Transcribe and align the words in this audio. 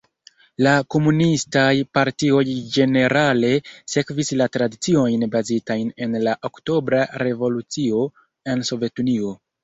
La 0.67 0.71
komunistaj 0.93 1.73
partioj 1.97 2.39
ĝenerale 2.77 3.51
sekvis 3.95 4.31
la 4.39 4.47
tradiciojn 4.57 5.25
bazitajn 5.35 5.91
en 6.05 6.17
la 6.29 6.33
Oktobra 6.49 7.03
Revolucio 7.25 8.01
en 8.55 8.65
Sovetunio. 8.71 9.35